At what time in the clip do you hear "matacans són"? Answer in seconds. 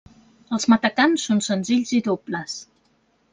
0.73-1.43